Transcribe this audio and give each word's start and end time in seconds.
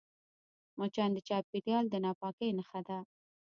مچان 0.79 1.09
د 1.13 1.17
چاپېریال 1.27 1.85
د 1.89 1.95
ناپاکۍ 2.03 2.49
نښه 2.57 2.79
ده 2.87 2.97